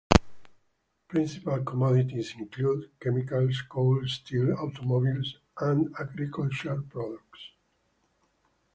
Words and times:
Principal 1.07 1.63
commodities 1.63 2.33
include 2.39 2.89
chemicals, 2.99 3.61
coal, 3.69 4.01
steel, 4.07 4.51
automobiles, 4.53 5.35
and 5.59 5.93
agricultural 5.99 6.81
products. 6.89 7.51